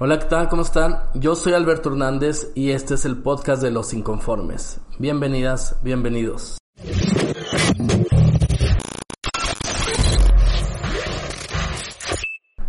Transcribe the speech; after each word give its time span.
Hola, 0.00 0.18
¿qué 0.18 0.24
tal? 0.24 0.48
¿Cómo 0.48 0.62
están? 0.62 1.04
Yo 1.14 1.36
soy 1.36 1.52
Alberto 1.52 1.88
Hernández 1.88 2.50
y 2.56 2.72
este 2.72 2.94
es 2.94 3.04
el 3.04 3.22
podcast 3.22 3.62
de 3.62 3.70
Los 3.70 3.94
Inconformes. 3.94 4.80
Bienvenidas, 4.98 5.78
bienvenidos. 5.84 6.58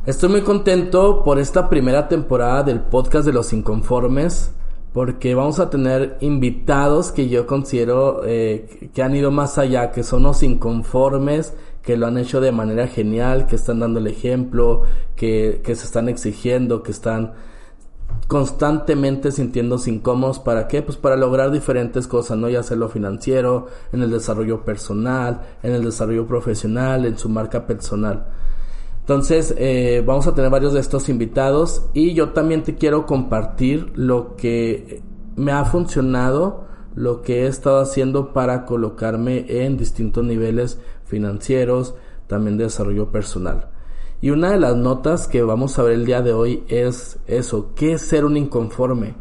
Estoy 0.05 0.29
muy 0.29 0.41
contento 0.43 1.23
por 1.23 1.39
esta 1.39 1.67
primera 1.67 2.07
temporada 2.07 2.61
del 2.61 2.81
podcast 2.81 3.26
de 3.26 3.34
Los 3.34 3.54
Inconformes 3.54 4.54
porque 4.96 5.36
vamos 5.36 5.59
a 5.59 5.70
tener 5.70 6.16
invitados 6.21 7.11
que 7.11 7.28
yo 7.28 7.46
considero 7.46 8.21
eh, 8.25 8.89
que 8.93 9.04
han 9.04 9.14
ido 9.14 9.29
más 9.29 9.57
allá, 9.57 9.91
que 9.91 10.04
son 10.04 10.23
los 10.23 10.41
inconformes, 10.41 11.54
que 11.82 11.98
lo 11.98 12.07
han 12.07 12.18
hecho 12.18 12.39
de 12.39 12.54
manera 12.54 12.88
genial, 12.88 13.46
que 13.46 13.57
están 13.57 13.82
dando 13.82 14.00
el 14.00 14.07
ejemplo, 14.07 14.84
que, 15.18 15.60
que 15.66 15.75
se 15.75 15.84
están 15.84 16.07
exigiendo, 16.07 16.82
que 16.82 16.92
están 16.92 17.34
constantemente 18.29 19.33
sintiéndose 19.33 19.92
incómodos. 19.92 20.39
¿Para 20.39 20.69
qué? 20.69 20.82
Pues 20.82 20.96
para 20.96 21.18
lograr 21.18 21.52
diferentes 21.52 22.07
cosas, 22.07 22.38
¿no? 22.38 22.47
Ya 22.47 22.64
sea 22.64 22.77
lo 22.77 22.88
financiero, 22.88 23.68
en 23.91 24.02
el 24.02 24.11
desarrollo 24.11 24.64
personal, 24.64 25.41
en 25.61 25.74
el 25.74 25.83
desarrollo 25.83 26.25
profesional, 26.25 27.04
en 27.04 27.18
su 27.18 27.27
marca 27.27 27.68
personal. 27.68 28.27
Entonces, 29.05 29.54
eh, 29.59 30.01
vamos 30.04 30.25
a 30.25 30.33
tener 30.33 30.50
varios 30.50 30.73
de 30.73 30.79
estos 30.79 31.09
invitados 31.09 31.86
y 31.93 32.16
yo 32.16 32.30
también 32.30 32.63
te 32.63 32.73
quiero 32.73 33.05
compartir 33.05 33.91
lo 33.94 34.36
que 34.36 35.03
me 35.36 35.52
ha 35.52 35.63
funcionado, 35.63 36.66
lo 36.95 37.22
que 37.22 37.44
he 37.44 37.47
estado 37.47 37.81
haciendo 37.81 38.33
para 38.33 38.66
colocarme 38.66 39.45
en 39.47 39.77
distintos 39.77 40.23
niveles 40.23 40.80
financieros, 41.03 41.94
también 42.25 42.58
de 42.58 42.63
desarrollo 42.63 43.11
personal. 43.11 43.69
Y 44.22 44.31
una 44.31 44.49
de 44.49 44.59
las 44.59 44.75
notas 44.75 45.27
que 45.27 45.44
vamos 45.44 45.77
a 45.77 45.83
ver 45.83 45.94
el 45.94 46.05
día 46.08 46.23
de 46.23 46.33
hoy 46.33 46.63
es 46.67 47.19
eso, 47.27 47.73
¿qué 47.75 47.94
es 47.94 48.02
ser 48.02 48.25
un 48.25 48.38
inconforme? 48.38 49.13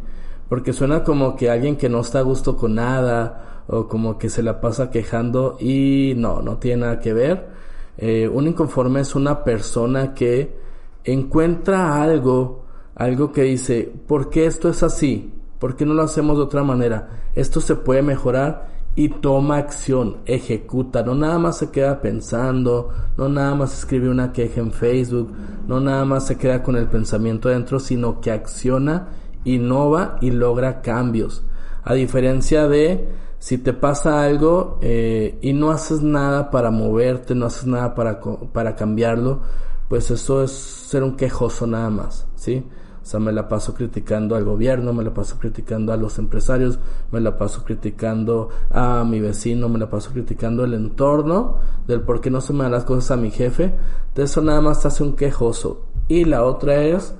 Porque 0.48 0.73
suena 0.73 1.05
como 1.05 1.37
que 1.37 1.51
alguien 1.51 1.77
que 1.77 1.91
no 1.91 2.00
está 2.00 2.20
a 2.20 2.22
gusto 2.22 2.56
con 2.56 2.77
nada 2.77 3.64
o 3.66 3.87
como 3.87 4.16
que 4.16 4.31
se 4.31 4.42
la 4.42 4.62
pasa 4.62 4.91
quejando 4.91 5.59
y 5.61 6.14
no, 6.16 6.41
no 6.41 6.56
tiene 6.56 6.87
nada 6.87 7.00
que 7.00 7.12
ver 7.12 7.64
eh, 7.97 8.28
un 8.28 8.47
inconforme 8.48 9.00
es 9.00 9.14
una 9.14 9.45
persona 9.45 10.14
que 10.14 10.56
encuentra 11.05 12.03
algo, 12.03 12.64
algo 12.95 13.33
que 13.33 13.42
dice, 13.42 13.92
¿por 14.06 14.31
qué 14.31 14.47
esto 14.47 14.69
es 14.69 14.83
así? 14.83 15.33
¿Por 15.59 15.77
qué 15.77 15.87
no 15.87 15.95
lo 15.95 16.03
hacemos 16.03 16.37
de 16.37 16.45
otra 16.45 16.62
manera? 16.62 17.22
Esto 17.34 17.61
se 17.61 17.77
puede 17.77 18.03
mejorar 18.03 18.75
y 18.97 19.09
toma 19.09 19.56
acción, 19.56 20.19
ejecuta, 20.25 21.03
no 21.03 21.15
nada 21.15 21.39
más 21.39 21.59
se 21.59 21.70
queda 21.70 22.00
pensando, 22.00 22.91
no 23.17 23.28
nada 23.28 23.55
más 23.55 23.77
escribe 23.77 24.09
una 24.09 24.33
queja 24.33 24.61
en 24.61 24.72
Facebook, 24.72 25.33
no 25.67 25.81
nada 25.81 26.05
más 26.05 26.27
se 26.27 26.37
queda 26.37 26.62
con 26.62 26.77
el 26.77 26.87
pensamiento 26.87 27.48
dentro, 27.48 27.81
sino 27.81 28.20
que 28.20 28.31
acciona, 28.31 29.09
innova 29.45 30.19
y 30.20 30.31
logra 30.31 30.81
cambios. 30.81 31.45
A 31.83 31.95
diferencia 31.95 32.69
de 32.69 33.09
si 33.45 33.59
te 33.59 33.75
pasa 33.75 34.23
algo 34.23 34.78
eh, 34.81 35.39
y 35.42 35.53
no 35.53 35.70
haces 35.70 36.00
nada 36.00 36.50
para 36.50 36.70
moverte, 36.70 37.34
no 37.34 37.45
haces 37.45 37.67
nada 37.67 37.95
para, 37.95 38.19
para 38.55 38.75
cambiarlo, 38.75 39.41
pues 39.87 40.11
eso 40.11 40.42
es 40.42 40.50
ser 40.50 41.03
un 41.03 41.14
quejoso 41.14 41.67
nada 41.67 41.91
más, 41.91 42.27
¿sí? 42.37 42.67
O 43.03 43.05
sea, 43.05 43.20
me 43.20 43.33
la 43.33 43.47
paso 43.47 43.75
criticando 43.75 44.34
al 44.34 44.45
gobierno, 44.45 44.95
me 44.95 45.05
la 45.05 45.12
paso 45.12 45.37
criticando 45.39 45.92
a 45.92 45.98
los 45.98 46.19
empresarios, 46.19 46.78
me 47.12 47.20
la 47.20 47.37
paso 47.37 47.65
criticando 47.65 48.48
a 48.70 49.05
mi 49.05 49.20
vecino, 49.20 49.69
me 49.69 49.78
la 49.78 49.91
paso 49.91 50.11
criticando 50.12 50.65
el 50.65 50.72
entorno 50.72 51.59
del 51.87 52.00
por 52.00 52.22
qué 52.22 52.31
no 52.31 52.41
se 52.41 52.55
me 52.55 52.62
dan 52.62 52.72
las 52.72 52.84
cosas 52.84 53.11
a 53.11 53.17
mi 53.19 53.31
jefe. 53.31 53.75
De 54.15 54.22
eso 54.22 54.41
nada 54.41 54.62
más 54.62 54.81
te 54.81 54.89
hace 54.89 55.03
un 55.03 55.17
quejoso. 55.17 55.83
Y 56.09 56.25
la 56.25 56.45
otra 56.45 56.83
es 56.83 57.15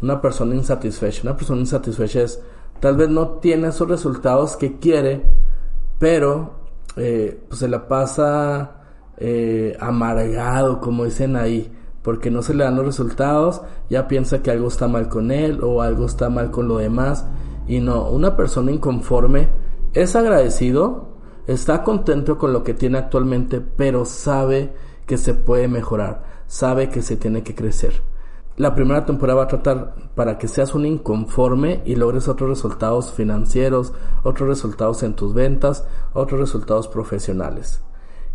una 0.00 0.20
persona 0.20 0.54
insatisfecha. 0.54 1.22
Una 1.24 1.36
persona 1.36 1.58
insatisfecha 1.62 2.22
es 2.22 2.40
tal 2.78 2.96
vez 2.96 3.08
no 3.08 3.30
tiene 3.40 3.66
esos 3.66 3.88
resultados 3.88 4.56
que 4.56 4.78
quiere, 4.78 5.24
pero 5.98 6.52
eh, 6.96 7.40
pues 7.48 7.60
se 7.60 7.68
la 7.68 7.88
pasa 7.88 8.82
eh, 9.18 9.76
amargado, 9.80 10.80
como 10.80 11.04
dicen 11.04 11.36
ahí, 11.36 11.72
porque 12.02 12.30
no 12.30 12.42
se 12.42 12.54
le 12.54 12.64
dan 12.64 12.76
los 12.76 12.86
resultados, 12.86 13.62
ya 13.90 14.08
piensa 14.08 14.42
que 14.42 14.50
algo 14.50 14.68
está 14.68 14.88
mal 14.88 15.08
con 15.08 15.30
él 15.30 15.60
o 15.62 15.82
algo 15.82 16.06
está 16.06 16.28
mal 16.28 16.50
con 16.50 16.68
lo 16.68 16.78
demás, 16.78 17.26
y 17.66 17.80
no, 17.80 18.08
una 18.10 18.36
persona 18.36 18.70
inconforme 18.70 19.48
es 19.92 20.14
agradecido, 20.14 21.16
está 21.46 21.82
contento 21.82 22.38
con 22.38 22.52
lo 22.52 22.62
que 22.62 22.74
tiene 22.74 22.98
actualmente, 22.98 23.60
pero 23.60 24.04
sabe 24.04 24.72
que 25.06 25.16
se 25.16 25.34
puede 25.34 25.68
mejorar, 25.68 26.24
sabe 26.46 26.88
que 26.88 27.02
se 27.02 27.16
tiene 27.16 27.42
que 27.42 27.54
crecer. 27.54 28.02
La 28.56 28.74
primera 28.74 29.04
temporada 29.04 29.36
va 29.36 29.44
a 29.44 29.48
tratar 29.48 29.94
para 30.14 30.38
que 30.38 30.48
seas 30.48 30.74
un 30.74 30.86
inconforme 30.86 31.82
y 31.84 31.94
logres 31.94 32.26
otros 32.26 32.48
resultados 32.48 33.12
financieros, 33.12 33.92
otros 34.22 34.48
resultados 34.48 35.02
en 35.02 35.14
tus 35.14 35.34
ventas, 35.34 35.84
otros 36.14 36.40
resultados 36.40 36.88
profesionales. 36.88 37.82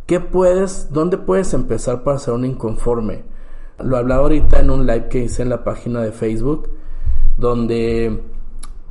¿Qué 0.05 0.19
puedes, 0.19 0.93
dónde 0.93 1.17
puedes 1.17 1.55
empezar 1.55 2.03
para 2.03 2.19
ser 2.19 2.35
un 2.35 2.45
inconforme? 2.45 3.23
Lo 3.79 3.97
hablaba 3.97 4.21
ahorita 4.21 4.59
en 4.59 4.69
un 4.69 4.85
live 4.85 5.07
que 5.09 5.23
hice 5.23 5.41
en 5.41 5.49
la 5.49 5.63
página 5.63 6.01
de 6.01 6.11
Facebook, 6.11 6.69
donde 7.37 8.21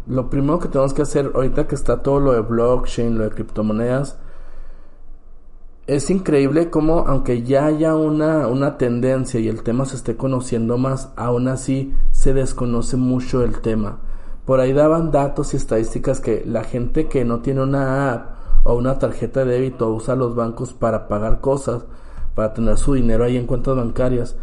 lo 0.08 0.28
primero 0.30 0.58
que 0.58 0.66
tenemos 0.66 0.94
que 0.94 1.02
hacer 1.02 1.30
ahorita 1.32 1.68
que 1.68 1.76
está 1.76 2.02
todo 2.02 2.18
lo 2.18 2.32
de 2.32 2.40
blockchain, 2.40 3.16
lo 3.16 3.22
de 3.22 3.30
criptomonedas, 3.30 4.18
es 5.90 6.08
increíble 6.08 6.70
cómo, 6.70 7.00
aunque 7.08 7.42
ya 7.42 7.66
haya 7.66 7.96
una, 7.96 8.46
una 8.46 8.78
tendencia 8.78 9.40
y 9.40 9.48
el 9.48 9.64
tema 9.64 9.84
se 9.86 9.96
esté 9.96 10.16
conociendo 10.16 10.78
más, 10.78 11.10
aún 11.16 11.48
así 11.48 11.92
se 12.12 12.32
desconoce 12.32 12.96
mucho 12.96 13.42
el 13.42 13.60
tema. 13.60 13.98
Por 14.44 14.60
ahí 14.60 14.72
daban 14.72 15.10
datos 15.10 15.52
y 15.52 15.56
estadísticas 15.56 16.20
que 16.20 16.44
la 16.46 16.62
gente 16.62 17.08
que 17.08 17.24
no 17.24 17.40
tiene 17.40 17.62
una 17.62 18.12
app 18.12 18.30
o 18.62 18.74
una 18.74 19.00
tarjeta 19.00 19.44
de 19.44 19.54
débito 19.54 19.90
usa 19.92 20.14
los 20.14 20.36
bancos 20.36 20.72
para 20.72 21.08
pagar 21.08 21.40
cosas, 21.40 21.84
para 22.36 22.54
tener 22.54 22.78
su 22.78 22.94
dinero 22.94 23.24
ahí 23.24 23.36
en 23.36 23.48
cuentas 23.48 23.74
bancarias, 23.74 24.36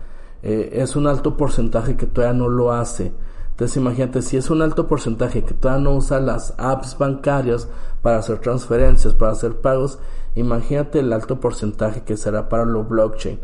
eh, 0.44 0.72
es 0.74 0.97
un 0.97 1.08
alto 1.08 1.38
porcentaje 1.38 1.96
que 1.96 2.08
todavía 2.08 2.38
no 2.38 2.50
lo 2.50 2.74
hace. 2.74 3.14
Entonces 3.57 3.78
imagínate, 3.78 4.22
si 4.22 4.38
es 4.38 4.51
un 4.51 4.62
alto 4.62 4.88
porcentaje 4.88 5.44
que 5.44 5.56
todavía 5.56 5.84
no 5.84 5.95
usa 5.95 6.19
las 6.19 6.53
apps 6.57 6.95
bancarias 6.97 7.68
para 8.03 8.19
hacer 8.19 8.38
transferencias, 8.38 9.16
para 9.16 9.31
hacer 9.31 9.56
pagos, 9.56 9.97
Imagínate 10.38 11.00
el 11.00 11.12
alto 11.13 11.40
porcentaje 11.40 12.01
que 12.01 12.16
será 12.16 12.47
para 12.47 12.63
lo 12.63 12.84
blockchain. 12.84 13.40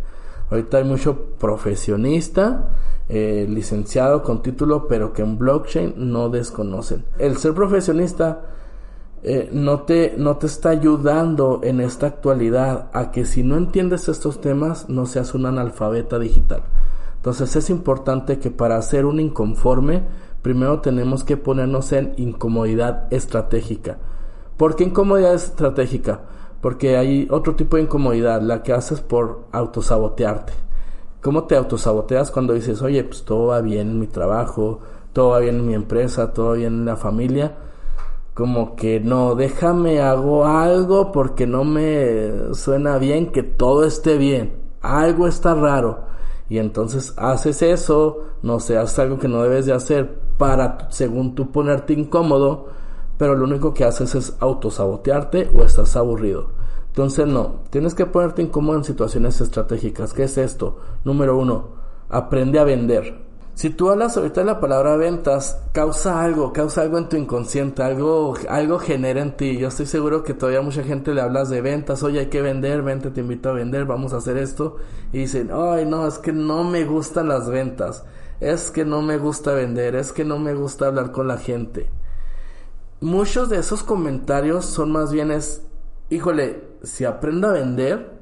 Ahorita 0.51 0.77
hay 0.77 0.83
mucho 0.83 1.17
profesionista, 1.39 2.69
eh, 3.09 3.47
licenciado 3.49 4.21
con 4.21 4.43
título, 4.43 4.87
pero 4.87 5.11
que 5.11 5.23
en 5.23 5.39
blockchain 5.39 5.95
no 5.97 6.29
desconocen. 6.29 7.03
El 7.17 7.37
ser 7.37 7.55
profesionista 7.55 8.41
eh, 9.23 9.49
no, 9.51 9.81
te, 9.81 10.13
no 10.17 10.37
te 10.37 10.45
está 10.45 10.69
ayudando 10.69 11.61
en 11.63 11.81
esta 11.81 12.05
actualidad 12.05 12.91
a 12.93 13.09
que 13.09 13.25
si 13.25 13.41
no 13.41 13.57
entiendes 13.57 14.07
estos 14.07 14.39
temas 14.39 14.87
no 14.87 15.07
seas 15.07 15.33
un 15.33 15.47
analfabeta 15.47 16.19
digital. 16.19 16.61
Entonces 17.23 17.55
es 17.55 17.69
importante 17.69 18.37
que 18.37 18.51
para 18.51 18.81
ser 18.81 19.05
un 19.05 19.17
inconforme, 19.17 20.03
primero 20.41 20.81
tenemos 20.81 21.23
que 21.23 21.37
ponernos 21.37 21.93
en 21.93 22.13
incomodidad 22.17 23.07
estratégica. 23.13 23.97
¿Por 24.57 24.75
qué 24.75 24.83
incomodidad 24.83 25.33
estratégica? 25.33 26.19
Porque 26.59 26.97
hay 26.97 27.29
otro 27.31 27.55
tipo 27.55 27.77
de 27.77 27.83
incomodidad, 27.83 28.41
la 28.41 28.61
que 28.61 28.73
haces 28.73 28.99
por 28.99 29.45
autosabotearte. 29.53 30.51
¿Cómo 31.21 31.45
te 31.45 31.55
autosaboteas 31.55 32.29
cuando 32.29 32.55
dices, 32.55 32.81
oye, 32.81 33.05
pues 33.05 33.23
todo 33.23 33.45
va 33.45 33.61
bien 33.61 33.91
en 33.91 33.99
mi 34.01 34.07
trabajo, 34.07 34.81
todo 35.13 35.29
va 35.29 35.39
bien 35.39 35.59
en 35.59 35.67
mi 35.67 35.75
empresa, 35.75 36.33
todo 36.33 36.49
va 36.49 36.55
bien 36.55 36.73
en 36.73 36.85
la 36.85 36.97
familia? 36.97 37.55
Como 38.33 38.75
que 38.75 38.99
no, 38.99 39.35
déjame, 39.35 40.01
hago 40.01 40.45
algo 40.45 41.13
porque 41.13 41.47
no 41.47 41.63
me 41.63 42.53
suena 42.53 42.97
bien 42.97 43.31
que 43.31 43.43
todo 43.43 43.85
esté 43.85 44.17
bien. 44.17 44.57
Algo 44.81 45.25
está 45.25 45.55
raro. 45.55 46.11
Y 46.53 46.59
entonces 46.59 47.15
haces 47.17 47.63
eso, 47.63 48.25
no 48.43 48.59
sé, 48.59 48.77
haces 48.77 48.99
algo 48.99 49.17
que 49.17 49.27
no 49.27 49.41
debes 49.41 49.65
de 49.65 49.73
hacer 49.73 50.19
para, 50.37 50.87
según 50.91 51.33
tú, 51.33 51.51
ponerte 51.51 51.93
incómodo 51.93 52.67
pero 53.17 53.35
lo 53.35 53.45
único 53.45 53.73
que 53.73 53.85
haces 53.85 54.15
es 54.15 54.35
autosabotearte 54.39 55.49
o 55.55 55.63
estás 55.63 55.95
aburrido. 55.95 56.49
Entonces 56.87 57.25
no, 57.25 57.61
tienes 57.69 57.95
que 57.95 58.05
ponerte 58.05 58.41
incómodo 58.41 58.77
en 58.77 58.83
situaciones 58.83 59.39
estratégicas. 59.41 60.13
¿Qué 60.13 60.25
es 60.25 60.37
esto? 60.37 60.77
Número 61.03 61.37
uno, 61.37 61.69
aprende 62.09 62.59
a 62.59 62.63
vender. 62.63 63.23
Si 63.55 63.69
tú 63.69 63.89
hablas 63.89 64.17
ahorita 64.17 64.41
de 64.41 64.47
la 64.47 64.59
palabra 64.59 64.95
ventas, 64.97 65.61
causa 65.73 66.23
algo, 66.23 66.51
causa 66.53 66.81
algo 66.81 66.97
en 66.97 67.07
tu 67.07 67.17
inconsciente, 67.17 67.83
algo, 67.83 68.33
algo 68.49 68.79
genera 68.79 69.21
en 69.21 69.37
ti. 69.37 69.57
Yo 69.57 69.67
estoy 69.67 69.85
seguro 69.85 70.23
que 70.23 70.33
todavía 70.33 70.61
mucha 70.61 70.83
gente 70.83 71.13
le 71.13 71.21
hablas 71.21 71.49
de 71.49 71.61
ventas, 71.61 72.01
oye, 72.01 72.19
hay 72.19 72.25
que 72.27 72.41
vender, 72.41 72.81
vente, 72.81 73.11
te 73.11 73.21
invito 73.21 73.49
a 73.49 73.53
vender, 73.53 73.85
vamos 73.85 74.13
a 74.13 74.17
hacer 74.17 74.37
esto. 74.37 74.77
Y 75.11 75.19
dicen, 75.19 75.51
ay, 75.53 75.85
no, 75.85 76.07
es 76.07 76.17
que 76.17 76.33
no 76.33 76.63
me 76.63 76.83
gustan 76.83 77.27
las 77.27 77.47
ventas, 77.49 78.03
es 78.39 78.71
que 78.71 78.85
no 78.85 79.01
me 79.01 79.17
gusta 79.17 79.53
vender, 79.53 79.95
es 79.95 80.11
que 80.11 80.25
no 80.25 80.39
me 80.39 80.55
gusta 80.55 80.87
hablar 80.87 81.11
con 81.11 81.27
la 81.27 81.37
gente 81.37 81.89
muchos 83.03 83.49
de 83.49 83.59
esos 83.59 83.83
comentarios 83.83 84.65
son 84.65 84.91
más 84.91 85.11
bien 85.11 85.29
es, 85.29 85.61
híjole, 86.09 86.63
si 86.83 87.03
aprendo 87.03 87.49
a 87.49 87.53
vender, 87.53 88.13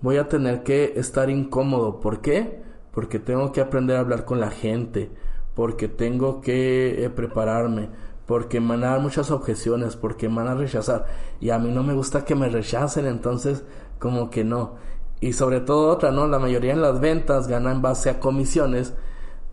voy 0.00 0.16
a 0.16 0.28
tener 0.28 0.62
que 0.62 0.94
estar 0.96 1.28
incómodo. 1.28 2.00
¿Por 2.00 2.20
qué? 2.22 2.63
Porque 2.94 3.18
tengo 3.18 3.52
que 3.52 3.60
aprender 3.60 3.96
a 3.96 4.00
hablar 4.00 4.24
con 4.24 4.40
la 4.40 4.50
gente. 4.50 5.10
porque 5.54 5.88
tengo 5.88 6.40
que 6.40 7.04
eh, 7.04 7.10
prepararme, 7.10 7.88
porque 8.26 8.60
me 8.60 8.70
van 8.70 8.84
a 8.84 8.90
dar 8.90 9.00
muchas 9.00 9.30
objeciones, 9.30 9.96
porque 9.96 10.28
me 10.28 10.36
van 10.36 10.48
a 10.48 10.54
rechazar. 10.54 11.06
Y 11.40 11.50
a 11.50 11.58
mí 11.58 11.70
no 11.70 11.82
me 11.82 11.94
gusta 11.94 12.24
que 12.24 12.34
me 12.34 12.48
rechacen, 12.48 13.06
entonces 13.06 13.64
como 13.98 14.30
que 14.30 14.44
no. 14.44 14.74
Y 15.20 15.32
sobre 15.32 15.60
todo 15.60 15.90
otra, 15.90 16.10
¿no? 16.10 16.26
La 16.26 16.38
mayoría 16.38 16.72
en 16.72 16.82
las 16.82 17.00
ventas 17.00 17.46
gana 17.48 17.72
en 17.72 17.82
base 17.82 18.10
a 18.10 18.20
comisiones. 18.20 18.94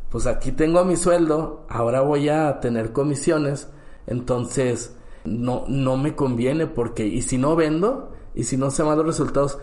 Pues 0.09 0.27
aquí 0.27 0.51
tengo 0.51 0.83
mi 0.83 0.97
sueldo, 0.97 1.65
ahora 1.69 2.01
voy 2.01 2.29
a 2.29 2.59
tener 2.59 2.91
comisiones, 2.91 3.69
entonces 4.07 4.97
no, 5.23 5.63
no 5.67 5.95
me 5.97 6.15
conviene 6.15 6.67
porque, 6.67 7.05
y 7.05 7.21
si 7.21 7.37
no 7.37 7.55
vendo, 7.55 8.11
y 8.35 8.43
si 8.43 8.57
no 8.57 8.71
se 8.71 8.83
van 8.83 8.97
los 8.97 9.05
resultados, 9.07 9.59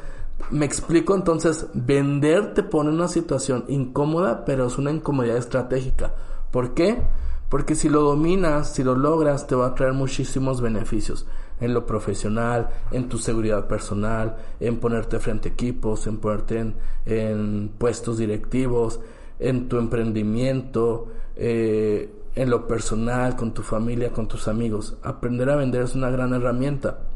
me 0.50 0.64
explico 0.64 1.14
entonces, 1.14 1.66
vender 1.74 2.54
te 2.54 2.62
pone 2.62 2.90
en 2.90 2.96
una 2.96 3.08
situación 3.08 3.64
incómoda, 3.68 4.44
pero 4.44 4.66
es 4.66 4.78
una 4.78 4.90
incomodidad 4.90 5.36
estratégica. 5.36 6.14
¿Por 6.50 6.74
qué? 6.74 7.02
Porque 7.48 7.74
si 7.74 7.88
lo 7.88 8.02
dominas, 8.02 8.74
si 8.74 8.82
lo 8.82 8.94
logras, 8.94 9.46
te 9.46 9.54
va 9.54 9.68
a 9.68 9.74
traer 9.74 9.92
muchísimos 9.92 10.60
beneficios 10.60 11.26
en 11.60 11.74
lo 11.74 11.86
profesional, 11.86 12.68
en 12.90 13.08
tu 13.08 13.18
seguridad 13.18 13.66
personal, 13.66 14.36
en 14.60 14.78
ponerte 14.78 15.18
frente 15.18 15.48
a 15.48 15.52
equipos, 15.52 16.06
en 16.06 16.18
ponerte 16.18 16.74
en, 17.06 17.70
puestos 17.78 18.18
directivos, 18.18 19.00
en 19.38 19.68
tu 19.68 19.78
emprendimiento, 19.78 21.08
eh, 21.36 22.10
en 22.34 22.50
lo 22.50 22.66
personal, 22.66 23.34
con 23.34 23.52
tu 23.52 23.62
familia, 23.62 24.12
con 24.12 24.28
tus 24.28 24.46
amigos. 24.46 24.96
Aprender 25.02 25.50
a 25.50 25.56
vender 25.56 25.82
es 25.82 25.94
una 25.94 26.10
gran 26.10 26.32
herramienta. 26.32 27.07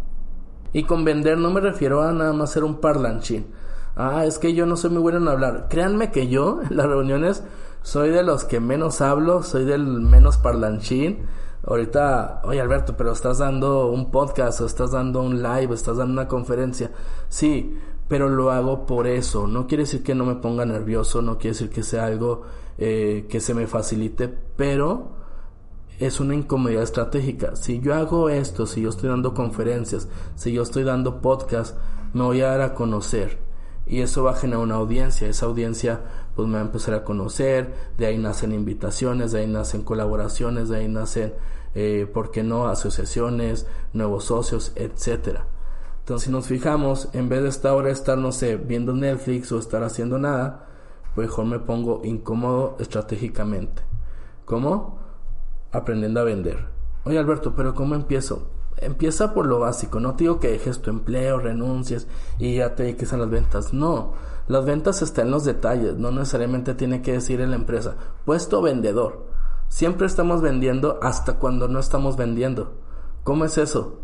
Y 0.73 0.85
con 0.85 1.05
vender 1.05 1.39
no 1.39 1.51
me 1.51 1.61
refiero 1.61 2.03
a 2.03 2.13
nada 2.13 2.33
más 2.33 2.51
ser 2.51 2.65
un 2.65 2.81
parlanchín. 2.81 3.47
Ah, 3.95 4.25
es 4.25 4.39
que 4.39 4.55
yo 4.55 4.65
no 4.65 4.77
soy 4.77 4.91
muy 4.91 5.03
bueno 5.03 5.19
en 5.19 5.29
hablar. 5.29 5.67
Créanme 5.69 6.11
que 6.11 6.29
yo 6.29 6.61
en 6.71 6.77
las 6.77 6.87
reuniones 6.87 7.45
soy 7.83 8.11
de 8.11 8.23
los 8.23 8.45
que 8.45 8.61
menos 8.61 9.01
hablo, 9.01 9.43
soy 9.43 9.65
del 9.65 9.85
menos 9.85 10.39
parlanchín. 10.39 11.27
Ahorita, 11.65 12.43
oye 12.45 12.61
Alberto, 12.61 12.97
pero 12.97 13.13
estás 13.13 13.39
dando 13.39 13.89
un 13.89 14.11
podcast 14.11 14.61
o 14.61 14.67
estás 14.67 14.91
dando 14.91 15.23
un 15.23 15.43
live, 15.43 15.69
o 15.69 15.75
estás 15.75 15.97
dando 15.97 16.13
una 16.13 16.29
conferencia. 16.29 16.91
Sí, 17.29 17.79
pero 18.09 18.29
lo 18.29 18.51
hago 18.51 18.85
por 18.85 19.07
eso. 19.07 19.47
No 19.47 19.67
quiere 19.67 19.85
decir 19.85 20.03
que 20.03 20.15
no 20.15 20.25
me 20.25 20.37
ponga 20.37 20.65
nervioso, 20.65 21.23
no 21.23 21.39
quiere 21.39 21.55
decir 21.55 21.71
que 21.71 21.83
sea 21.83 22.07
algo 22.07 22.43
eh, 22.79 23.27
que 23.29 23.41
se 23.41 23.55
me 23.55 23.67
facilite, 23.67 24.29
pero 24.29 25.22
es 26.07 26.21
una 26.21 26.35
incomodidad 26.35 26.83
estratégica. 26.83 27.55
Si 27.55 27.81
yo 27.81 27.95
hago 27.95 28.29
esto, 28.29 28.67
si 28.67 28.83
yo 28.83 28.89
estoy 28.89 29.09
dando 29.09 29.35
conferencias, 29.35 30.09
si 30.35 30.53
yo 30.53 30.63
estoy 30.63 30.83
dando 30.83 31.21
podcast, 31.21 31.77
me 32.13 32.25
voy 32.25 32.41
a 32.41 32.49
dar 32.49 32.61
a 32.61 32.75
conocer. 32.75 33.39
Y 33.87 34.01
eso 34.01 34.25
va 34.25 34.33
a 34.33 34.37
generar 34.37 34.63
una 34.63 34.77
audiencia. 34.77 35.29
Esa 35.29 35.47
audiencia 35.47 36.01
pues 36.35 36.49
me 36.49 36.55
va 36.55 36.61
a 36.61 36.65
empezar 36.67 36.95
a 36.95 37.05
conocer. 37.05 37.73
De 37.99 38.07
ahí 38.07 38.19
nacen 38.19 38.53
invitaciones, 38.53 39.33
de 39.33 39.41
ahí 39.41 39.47
nacen 39.47 39.83
colaboraciones, 39.83 40.69
de 40.69 40.79
ahí 40.79 40.89
nacen, 40.89 41.35
eh, 41.75 42.11
¿por 42.13 42.31
qué 42.31 42.43
no?, 42.43 42.67
asociaciones, 42.67 43.67
nuevos 43.93 44.25
socios, 44.25 44.73
etcétera. 44.75 45.47
Entonces, 46.01 46.27
si 46.27 46.33
nos 46.33 46.47
fijamos, 46.47 47.11
en 47.13 47.29
vez 47.29 47.43
de 47.43 47.49
estar 47.49 47.73
ahora 47.73 47.91
estar, 47.91 48.19
no 48.19 48.33
sé, 48.33 48.57
viendo 48.57 48.93
Netflix 48.93 49.53
o 49.53 49.59
estar 49.59 49.85
haciendo 49.85 50.19
nada, 50.19 50.67
pues 51.15 51.29
mejor 51.29 51.45
me 51.45 51.59
pongo 51.61 52.01
incómodo 52.03 52.77
estratégicamente. 52.81 53.83
¿Cómo? 54.45 55.02
Aprendiendo 55.73 56.21
a 56.21 56.25
vender. 56.25 56.67
Oye 57.05 57.19
Alberto, 57.19 57.55
pero 57.57 57.75
¿cómo 57.75 57.95
empiezo? 57.95 58.49
Empieza 58.77 59.35
por 59.35 59.47
lo 59.47 59.61
básico, 59.61 60.01
no 60.01 60.15
te 60.15 60.25
digo 60.25 60.41
que 60.41 60.51
dejes 60.51 60.81
tu 60.81 60.91
empleo, 60.91 61.39
renuncies 61.39 62.07
y 62.39 62.57
ya 62.57 62.75
te 62.75 62.85
dediques 62.85 63.13
a 63.13 63.17
las 63.17 63.31
ventas. 63.31 63.73
No, 63.73 64.15
las 64.49 64.65
ventas 64.65 65.03
están 65.03 65.27
en 65.27 65.33
los 65.33 65.45
detalles, 65.45 65.97
no 65.97 66.11
necesariamente 66.11 66.75
tiene 66.75 67.03
que 67.03 67.13
decir 67.13 67.41
en 67.41 67.51
la 67.51 67.57
empresa. 67.57 67.97
Puesto 68.25 68.61
vendedor. 68.61 69.27
Siempre 69.69 70.07
estamos 70.07 70.43
vendiendo 70.43 70.99
hasta 71.03 71.35
cuando 71.35 71.69
no 71.69 71.79
estamos 71.79 72.17
vendiendo. 72.17 72.75
¿Cómo 73.25 73.45
es 73.45 73.57
eso? 73.57 74.01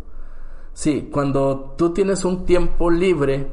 Sí, 0.72 1.10
cuando 1.12 1.74
tú 1.76 1.92
tienes 1.92 2.24
un 2.24 2.46
tiempo 2.46 2.90
libre 2.90 3.50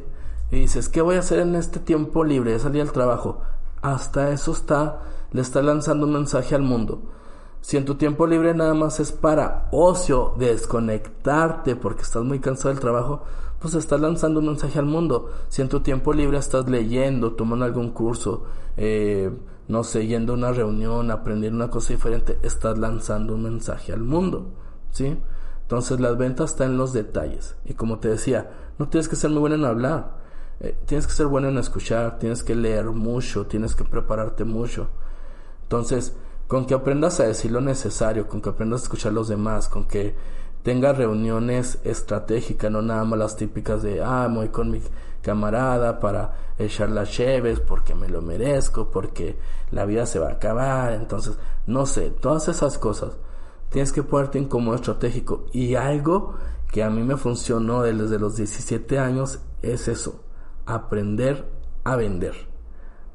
y 0.52 0.60
dices, 0.60 0.90
¿qué 0.90 1.02
voy 1.02 1.16
a 1.16 1.20
hacer 1.20 1.40
en 1.40 1.56
este 1.56 1.80
tiempo 1.80 2.24
libre? 2.24 2.58
Salir 2.60 2.84
al 2.84 2.92
trabajo. 2.92 3.42
Hasta 3.82 4.30
eso 4.30 4.52
está, 4.52 5.02
le 5.32 5.42
está 5.42 5.62
lanzando 5.62 6.06
un 6.06 6.14
mensaje 6.14 6.54
al 6.54 6.62
mundo. 6.62 7.02
Si 7.66 7.78
en 7.78 7.86
tu 7.86 7.96
tiempo 7.96 8.28
libre 8.28 8.54
nada 8.54 8.76
más 8.76 9.00
es 9.00 9.12
para 9.12 9.70
ocio, 9.72 10.36
desconectarte 10.38 11.76
porque 11.76 12.04
estás 12.04 12.24
muy 12.24 12.40
cansado 12.40 12.70
del 12.70 12.80
trabajo, 12.80 13.24
pues 13.58 13.74
estás 13.74 14.00
lanzando 14.00 14.40
un 14.40 14.46
mensaje 14.46 14.78
al 14.78 14.86
mundo. 14.86 15.32
Si 15.50 15.64
en 15.64 15.70
tu 15.70 15.80
tiempo 15.80 16.14
libre 16.14 16.38
estás 16.38 16.70
leyendo, 16.70 17.34
tomando 17.34 17.66
algún 17.66 17.90
curso, 17.90 18.44
eh, 18.78 19.32
no 19.68 19.84
sé, 19.84 20.06
yendo 20.06 20.34
a 20.34 20.36
una 20.36 20.52
reunión, 20.52 21.10
aprendiendo 21.10 21.56
una 21.56 21.72
cosa 21.72 21.94
diferente, 21.94 22.38
estás 22.44 22.78
lanzando 22.78 23.34
un 23.34 23.42
mensaje 23.42 23.94
al 23.94 24.04
mundo, 24.04 24.52
¿sí? 24.92 25.18
Entonces 25.64 26.00
las 26.00 26.20
ventas 26.20 26.52
están 26.52 26.74
en 26.74 26.78
los 26.78 26.94
detalles. 26.94 27.56
Y 27.66 27.74
como 27.74 27.98
te 27.98 28.10
decía, 28.10 28.48
no 28.78 28.90
tienes 28.90 29.10
que 29.10 29.16
ser 29.16 29.32
muy 29.32 29.40
bueno 29.40 29.56
en 29.56 29.66
hablar. 29.66 30.18
Eh, 30.60 30.78
tienes 30.86 31.08
que 31.08 31.14
ser 31.14 31.26
bueno 31.26 31.50
en 31.50 31.58
escuchar, 31.58 32.20
tienes 32.20 32.44
que 32.44 32.54
leer 32.54 32.86
mucho, 32.92 33.48
tienes 33.48 33.74
que 33.74 33.86
prepararte 33.86 34.44
mucho. 34.44 34.88
Entonces, 35.64 36.16
con 36.48 36.66
que 36.66 36.74
aprendas 36.74 37.20
a 37.20 37.26
decir 37.26 37.52
lo 37.52 37.62
necesario, 37.62 38.28
con 38.28 38.42
que 38.42 38.50
aprendas 38.50 38.82
a 38.82 38.84
escuchar 38.84 39.12
a 39.12 39.16
los 39.16 39.28
demás, 39.28 39.68
con 39.68 39.88
que 39.88 40.16
tengas 40.64 40.98
reuniones 40.98 41.80
estratégicas, 41.84 42.72
no 42.72 42.82
nada 42.82 43.04
más 43.04 43.20
las 43.20 43.36
típicas 43.36 43.84
de, 43.84 44.02
ah, 44.04 44.28
voy 44.32 44.50
con 44.50 44.72
mi 44.72 44.82
camarada 45.22 46.00
para 46.00 46.54
echar 46.58 46.90
las 46.90 47.12
cheves 47.12 47.60
porque 47.60 47.96
me 47.96 48.08
lo 48.08 48.22
merezco, 48.22 48.90
porque 48.90 49.38
la 49.72 49.86
vida 49.86 50.06
se 50.06 50.20
va 50.20 50.30
a 50.30 50.34
acabar, 50.34 50.94
entonces, 50.94 51.38
no 51.66 51.86
sé, 51.86 52.12
todas 52.12 52.48
esas 52.48 52.78
cosas. 52.78 53.18
Tienes 53.70 53.92
que 53.92 54.04
ponerte 54.04 54.38
en 54.38 54.46
como 54.46 54.74
estratégico. 54.74 55.46
Y 55.52 55.76
algo 55.76 56.36
que 56.72 56.84
a 56.84 56.90
mí 56.90 57.02
me 57.04 57.18
funcionó 57.18 57.82
desde 57.82 58.20
los 58.20 58.38
17 58.38 59.00
años 59.00 59.40
es 59.62 59.88
eso, 59.88 60.22
aprender 60.66 61.46
a 61.84 61.96
vender. 61.96 62.36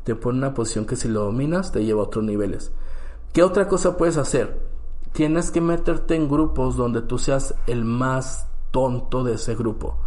Te 0.05 0.15
pone 0.15 0.38
una 0.38 0.55
posición 0.55 0.87
que 0.87 0.97
si 0.97 1.09
lo 1.09 1.25
dominas 1.25 1.73
te 1.73 1.85
lleva 1.85 2.00
a 2.00 2.05
otros 2.05 2.25
niveles. 2.25 2.73
¿Qué 3.32 3.44
otra 3.44 3.69
cosa 3.69 3.97
puedes 3.97 4.17
hacer? 4.17 4.59
Tienes 5.12 5.53
que 5.53 5.61
meterte 5.61 6.17
en 6.17 6.29
grupos 6.29 6.77
donde 6.77 7.00
tú 7.00 7.17
seas 7.17 7.55
el 7.69 7.85
más 7.85 8.49
tonto 8.73 9.23
de 9.23 9.35
ese 9.35 9.55
grupo. 9.55 9.99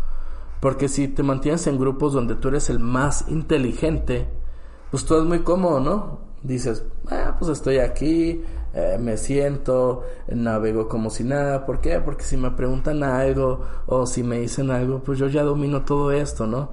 Porque 0.60 0.90
si 0.90 1.08
te 1.08 1.24
mantienes 1.24 1.66
en 1.68 1.80
grupos 1.80 2.12
donde 2.12 2.36
tú 2.36 2.50
eres 2.50 2.70
el 2.70 2.80
más 2.80 3.30
inteligente, 3.30 4.28
pues 4.92 5.06
todo 5.06 5.22
es 5.22 5.26
muy 5.26 5.40
cómodo, 5.40 5.80
¿no? 5.80 6.20
Dices, 6.42 6.86
ah, 7.10 7.38
pues 7.40 7.50
estoy 7.50 7.78
aquí, 7.78 8.44
eh, 8.74 8.98
me 9.00 9.16
siento, 9.16 10.04
navego 10.28 10.90
como 10.90 11.10
si 11.10 11.24
nada. 11.24 11.66
¿Por 11.66 11.80
qué? 11.80 12.02
Porque 12.02 12.26
si 12.26 12.36
me 12.36 12.52
preguntan 12.52 13.04
algo 13.04 13.62
o 13.86 14.06
si 14.06 14.22
me 14.22 14.40
dicen 14.40 14.70
algo, 14.70 15.00
pues 15.00 15.18
yo 15.18 15.28
ya 15.28 15.44
domino 15.44 15.84
todo 15.84 16.12
esto, 16.12 16.46
¿no? 16.46 16.72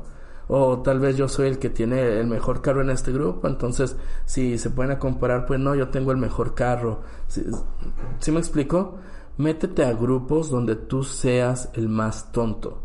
O 0.53 0.81
tal 0.81 0.99
vez 0.99 1.17
yo 1.17 1.29
soy 1.29 1.47
el 1.47 1.61
que 1.61 1.71
tiene 1.71 2.19
el 2.19 2.27
mejor 2.27 2.61
carro 2.61 2.83
en 2.83 2.91
este 2.91 3.13
grupo, 3.13 3.47
entonces 3.47 3.97
si 4.25 4.59
se 4.59 4.71
pueden 4.71 4.97
comparar, 4.97 5.47
pues 5.47 5.61
no, 5.61 5.77
yo 5.77 5.91
tengo 5.91 6.11
el 6.11 6.19
mejor 6.19 6.55
carro. 6.55 7.03
¿Sí, 7.29 8.33
me 8.33 8.41
explico? 8.41 8.97
Métete 9.37 9.85
a 9.85 9.93
grupos 9.93 10.51
donde 10.51 10.75
tú 10.75 11.05
seas 11.05 11.71
el 11.75 11.89
más 11.89 12.33
tonto. 12.33 12.83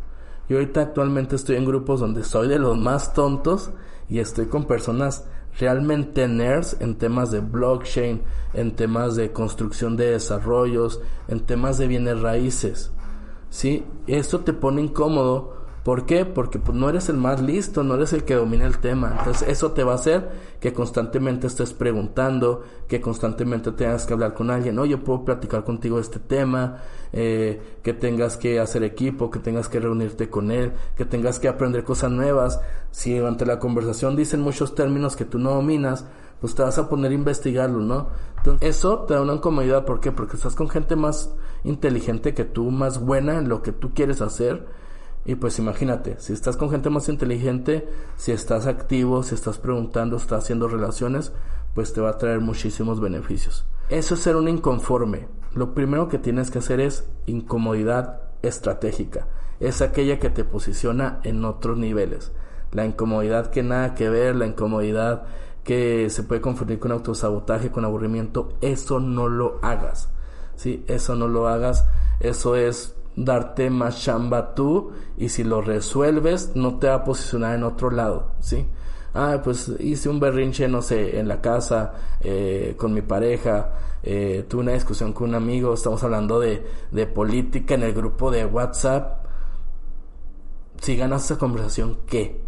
Yo 0.48 0.57
ahorita 0.57 0.79
actualmente 0.81 1.36
estoy 1.36 1.55
en 1.55 1.65
grupos 1.65 2.00
donde 2.01 2.24
soy 2.24 2.48
de 2.50 2.60
los 2.60 2.77
más 2.77 3.15
tontos 3.15 3.72
y 4.07 4.19
estoy 4.19 4.45
con 4.45 4.65
personas 4.65 5.25
realmente 5.60 6.27
nerds 6.27 6.77
en 6.81 7.00
temas 7.00 7.31
de 7.31 7.39
blockchain, 7.39 8.22
en 8.53 8.75
temas 8.75 9.15
de 9.15 9.31
construcción 9.31 9.98
de 9.98 10.12
desarrollos, 10.12 11.01
en 11.27 11.39
temas 11.39 11.79
de 11.79 11.88
bienes 11.88 12.22
raíces. 12.22 12.91
¿Sí? 13.50 13.84
Esto 14.05 14.41
te 14.41 14.53
pone 14.53 14.84
incómodo 14.84 15.64
¿Por 15.85 16.07
qué? 16.07 16.25
Porque 16.25 16.57
pues, 16.57 16.75
no 16.75 16.89
eres 16.89 17.09
el 17.09 17.17
más 17.17 17.43
listo, 17.43 17.83
no 17.83 17.93
eres 17.93 18.11
el 18.11 18.23
que 18.23 18.33
domina 18.33 18.65
el 18.65 18.79
tema. 18.79 19.17
Entonces 19.19 19.47
eso 19.47 19.73
te 19.73 19.83
va 19.83 19.91
a 19.91 19.95
hacer 19.97 20.31
que 20.59 20.73
constantemente 20.73 21.45
estés 21.45 21.73
preguntando, 21.73 22.63
que 22.87 22.99
constantemente 22.99 23.71
tengas 23.71 24.07
que 24.07 24.13
hablar 24.13 24.33
con 24.33 24.49
alguien. 24.49 24.79
Oye, 24.79 24.97
puedo 24.97 25.23
platicar 25.23 25.63
contigo 25.63 25.99
este 25.99 26.17
tema, 26.17 26.81
eh, 27.13 27.77
que 27.83 27.93
tengas 27.93 28.35
que 28.35 28.59
hacer 28.59 28.83
equipo, 28.83 29.29
que 29.29 29.37
tengas 29.37 29.69
que 29.69 29.79
reunirte 29.79 30.27
con 30.27 30.49
él, 30.49 30.73
que 30.97 31.05
tengas 31.05 31.37
que 31.37 31.49
aprender 31.49 31.83
cosas 31.83 32.09
nuevas. 32.09 32.59
Si 32.89 33.15
durante 33.15 33.45
la 33.45 33.59
conversación 33.59 34.15
dicen 34.15 34.41
muchos 34.41 34.73
términos 34.73 35.15
que 35.15 35.25
tú 35.25 35.37
no 35.37 35.51
dominas, 35.51 36.07
pues 36.41 36.55
te 36.55 36.63
vas 36.63 36.79
a 36.79 36.89
poner 36.89 37.11
a 37.11 37.13
investigarlo, 37.13 37.81
¿no? 37.81 38.07
Entonces, 38.37 38.75
eso 38.75 39.01
te 39.01 39.13
da 39.13 39.21
una 39.21 39.35
incomodidad. 39.35 39.85
¿Por 39.85 39.99
qué? 39.99 40.11
Porque 40.11 40.35
estás 40.35 40.55
con 40.55 40.67
gente 40.67 40.95
más 40.95 41.31
inteligente 41.63 42.33
que 42.33 42.43
tú, 42.43 42.71
más 42.71 42.99
buena 42.99 43.37
en 43.37 43.49
lo 43.49 43.61
que 43.61 43.71
tú 43.71 43.93
quieres 43.93 44.21
hacer 44.21 44.83
y 45.25 45.36
pues 45.36 45.58
imagínate, 45.58 46.15
si 46.20 46.34
estás 46.34 46.55
con 46.55 46.70
gente 46.70 46.91
más 46.91 47.10
inteligente, 47.10 47.89
si 48.15 48.32
estás 48.32 48.67
activo, 48.67 49.24
si 49.24 49.34
estás 49.34 49.58
preguntando, 49.58 50.17
estás 50.17 50.44
haciendo 50.44 50.67
relaciones, 50.67 51.34
pues 51.74 51.94
te 51.94 52.01
va 52.01 52.12
a 52.12 52.17
traer 52.17 52.41
muchísimos 52.41 53.01
beneficios. 53.01 53.65
Eso 53.89 54.13
es 54.13 54.20
ser 54.20 54.36
un 54.36 54.48
inconforme. 54.48 55.27
Lo 55.55 55.74
primero 55.74 56.10
que 56.10 56.20
tienes 56.20 56.51
que 56.51 56.60
hacer 56.60 56.79
es 56.79 57.08
incomodidad 57.25 58.22
estratégica. 58.44 59.27
Es 59.60 59.82
aquella 59.82 60.20
que 60.20 60.29
te 60.29 60.44
posiciona 60.44 61.20
en 61.24 61.44
otros 61.44 61.77
niveles. 61.77 62.32
La 62.72 62.86
incomodidad 62.86 63.50
que 63.50 63.63
nada 63.63 63.96
que 63.96 64.10
ver, 64.10 64.36
la 64.36 64.46
incomodidad 64.46 65.24
que 65.63 66.10
se 66.12 66.22
puede 66.22 66.41
confundir 66.41 66.77
con 66.77 66.91
autosabotaje, 66.91 67.72
con 67.72 67.84
aburrimiento, 67.84 68.50
eso 68.62 69.00
no 69.00 69.27
lo 69.27 69.60
hagas. 69.63 70.10
¿sí? 70.55 70.86
Eso 70.88 71.15
no 71.15 71.27
lo 71.27 71.48
hagas. 71.48 71.86
Eso 72.20 72.55
es 72.55 72.96
darte 73.15 73.69
más 73.69 74.01
chamba 74.01 74.53
tú 74.53 74.91
y 75.17 75.29
si 75.29 75.43
lo 75.43 75.62
resuelves 75.62 76.51
no 76.55 76.77
te 76.79 76.88
va 76.88 76.95
a 76.95 77.03
posicionar 77.03 77.55
en 77.55 77.63
otro 77.63 77.89
lado, 77.89 78.34
¿sí? 78.39 78.67
Ah, 79.13 79.39
pues 79.41 79.72
hice 79.79 80.10
un 80.10 80.19
berrinche, 80.19 80.67
no 80.67 80.81
sé, 80.81 81.19
en 81.19 81.29
la 81.29 81.39
casa, 81.39 81.93
eh, 82.19 82.75
con 82.77 82.93
mi 82.93 83.01
pareja, 83.01 83.72
eh, 84.03 84.45
tuve 84.48 84.63
una 84.63 84.74
discusión 84.74 85.13
con 85.13 85.29
un 85.29 85.36
amigo, 85.36 85.74
estamos 85.74 86.03
hablando 86.03 86.39
de, 86.39 86.65
de 86.91 87.07
política 87.07 87.75
en 87.75 87.84
el 87.84 87.93
grupo 87.93 88.29
de 88.29 88.45
WhatsApp. 88.45 89.25
Si 90.81 90.98
ganas 90.98 91.24
esa 91.24 91.38
conversación, 91.38 92.00
¿qué? 92.05 92.43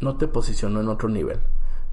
No 0.00 0.16
te 0.16 0.26
posicionó 0.26 0.80
en 0.80 0.88
otro 0.88 1.08
nivel. 1.08 1.38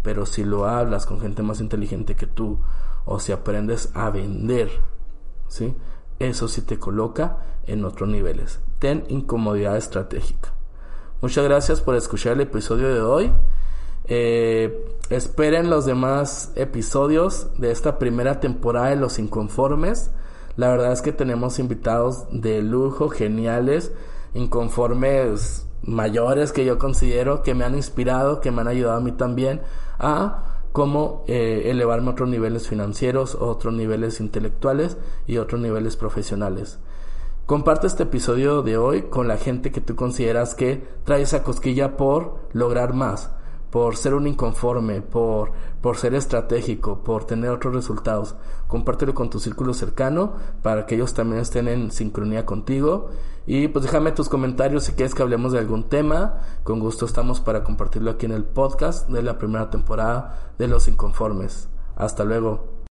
Pero 0.02 0.26
si 0.26 0.44
lo 0.44 0.68
hablas 0.68 1.06
con 1.06 1.22
gente 1.22 1.44
más 1.44 1.62
inteligente 1.62 2.16
que 2.16 2.26
tú, 2.26 2.60
o 3.06 3.20
si 3.20 3.32
aprendes 3.32 3.92
a 3.94 4.10
vender, 4.10 4.72
¿sí? 5.48 5.76
Eso 6.20 6.48
sí 6.48 6.62
te 6.62 6.80
coloca 6.80 7.38
en 7.68 7.84
otros 7.86 8.10
niveles. 8.10 8.60
Ten 8.80 9.06
incomodidad 9.10 9.78
estratégica. 9.78 10.54
Muchas 11.22 11.44
gracias 11.44 11.82
por 11.82 11.96
escuchar 11.96 12.34
el 12.34 12.42
episodio 12.42 12.94
de 12.94 13.02
hoy. 13.02 13.32
Eh, 14.08 14.98
esperen 15.10 15.70
los 15.70 15.86
demás 15.86 16.52
episodios 16.56 17.48
de 17.58 17.72
esta 17.72 17.98
primera 17.98 18.40
temporada 18.40 18.90
de 18.90 18.96
Los 18.96 19.18
Inconformes. 19.20 20.12
La 20.58 20.70
verdad 20.70 20.92
es 20.92 21.02
que 21.02 21.12
tenemos 21.12 21.60
invitados 21.60 22.26
de 22.32 22.62
lujo, 22.62 23.10
geniales, 23.10 23.92
inconformes 24.34 25.68
mayores 25.82 26.52
que 26.52 26.66
yo 26.66 26.78
considero 26.80 27.44
que 27.44 27.54
me 27.54 27.64
han 27.64 27.76
inspirado, 27.76 28.42
que 28.42 28.52
me 28.52 28.62
han 28.62 28.68
ayudado 28.68 28.98
a 28.98 29.02
mí 29.02 29.12
también 29.12 29.62
a 30.00 30.55
cómo 30.76 31.24
eh, 31.28 31.72
elevarme 31.72 32.10
a 32.10 32.12
otros 32.12 32.28
niveles 32.28 32.68
financieros, 32.68 33.36
otros 33.36 33.74
niveles 33.74 34.20
intelectuales 34.20 34.98
y 35.26 35.38
otros 35.38 35.62
niveles 35.62 35.96
profesionales. 35.96 36.80
Comparte 37.46 37.88
este 37.88 38.04
episodio 38.04 38.62
de 38.62 38.76
hoy 38.76 39.04
con 39.04 39.30
la 39.30 39.38
gente 39.38 39.72
que 39.72 39.80
tú 39.80 39.96
consideras 39.96 40.54
que 40.54 40.86
trae 41.06 41.22
esa 41.22 41.44
cosquilla 41.44 41.96
por 41.96 42.40
lograr 42.52 42.94
más, 42.94 43.32
por 43.76 43.98
ser 43.98 44.14
un 44.14 44.26
inconforme, 44.26 45.02
por, 45.02 45.52
por 45.82 45.98
ser 45.98 46.16
estratégico, 46.16 47.04
por 47.04 47.26
tener 47.26 47.50
otros 47.50 47.76
resultados. 47.76 48.38
Compártelo 48.70 49.14
con 49.14 49.30
tu 49.30 49.38
círculo 49.38 49.74
cercano 49.74 50.32
para 50.62 50.86
que 50.86 50.96
ellos 50.96 51.14
también 51.14 51.42
estén 51.42 51.68
en 51.68 51.92
sincronía 51.92 52.46
contigo 52.46 53.10
y 53.46 53.68
pues 53.68 53.84
déjame 53.84 54.14
tus 54.14 54.30
comentarios 54.30 54.86
si 54.86 54.94
quieres 54.94 55.14
que 55.14 55.24
hablemos 55.24 55.52
de 55.52 55.60
algún 55.60 55.90
tema. 55.90 56.40
Con 56.64 56.80
gusto 56.80 57.06
estamos 57.06 57.42
para 57.42 57.66
compartirlo 57.66 58.12
aquí 58.12 58.26
en 58.26 58.32
el 58.32 58.46
podcast 58.46 59.10
de 59.10 59.22
la 59.22 59.38
primera 59.38 59.70
temporada 59.70 60.54
de 60.58 60.70
Los 60.70 60.88
Inconformes. 60.88 61.68
Hasta 61.98 62.24
luego. 62.24 62.86